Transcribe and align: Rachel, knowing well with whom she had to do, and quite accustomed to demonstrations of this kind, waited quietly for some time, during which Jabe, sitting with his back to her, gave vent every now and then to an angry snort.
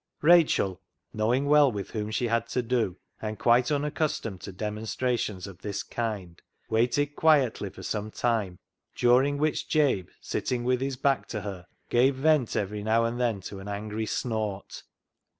Rachel, 0.23 0.81
knowing 1.13 1.45
well 1.45 1.71
with 1.71 1.91
whom 1.91 2.09
she 2.09 2.27
had 2.27 2.47
to 2.47 2.63
do, 2.63 2.97
and 3.21 3.37
quite 3.37 3.69
accustomed 3.69 4.41
to 4.41 4.51
demonstrations 4.51 5.45
of 5.45 5.59
this 5.61 5.83
kind, 5.83 6.41
waited 6.71 7.15
quietly 7.15 7.69
for 7.69 7.83
some 7.83 8.09
time, 8.09 8.57
during 8.95 9.37
which 9.37 9.69
Jabe, 9.69 10.09
sitting 10.19 10.63
with 10.63 10.81
his 10.81 10.97
back 10.97 11.27
to 11.27 11.41
her, 11.41 11.67
gave 11.91 12.15
vent 12.15 12.55
every 12.55 12.81
now 12.81 13.03
and 13.05 13.19
then 13.21 13.41
to 13.41 13.59
an 13.59 13.67
angry 13.67 14.07
snort. 14.07 14.81